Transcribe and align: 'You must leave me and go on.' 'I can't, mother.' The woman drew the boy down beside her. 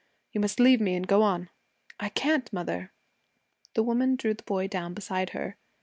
'You 0.31 0.41
must 0.41 0.59
leave 0.59 0.81
me 0.81 0.95
and 0.95 1.07
go 1.07 1.21
on.' 1.21 1.49
'I 1.99 2.09
can't, 2.09 2.51
mother.' 2.51 2.91
The 3.75 3.83
woman 3.83 4.15
drew 4.15 4.33
the 4.33 4.41
boy 4.41 4.67
down 4.67 4.95
beside 4.95 5.29
her. 5.29 5.57